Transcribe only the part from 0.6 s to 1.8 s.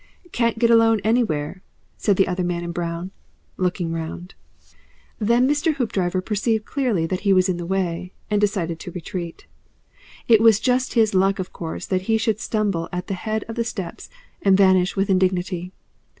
alone anywhere,"